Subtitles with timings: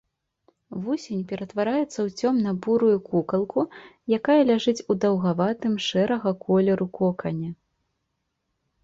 [0.83, 3.61] Вусень ператвараецца ў цёмна-бурую кукалку,
[4.17, 7.49] якая ляжыць у даўгаватым шэрага колеру кокане.